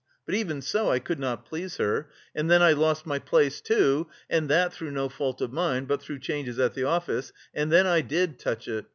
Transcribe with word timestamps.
But 0.25 0.33
even 0.33 0.63
so, 0.63 0.89
I 0.89 0.97
could 0.97 1.19
not 1.19 1.45
please 1.45 1.77
her; 1.77 2.09
and 2.33 2.49
then 2.49 2.63
I 2.63 2.71
lost 2.71 3.05
my 3.05 3.19
place 3.19 3.61
too, 3.61 4.07
and 4.31 4.49
that 4.49 4.73
through 4.73 4.89
no 4.89 5.09
fault 5.09 5.41
of 5.41 5.53
mine 5.53 5.85
but 5.85 6.01
through 6.01 6.17
changes 6.17 6.57
in 6.57 6.71
the 6.73 6.85
office; 6.85 7.31
and 7.53 7.71
then 7.71 7.85
I 7.85 8.01
did 8.01 8.39
touch 8.39 8.67
it!... 8.67 8.85